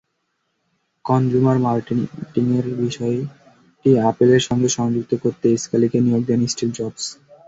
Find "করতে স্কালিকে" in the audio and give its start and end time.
5.23-5.97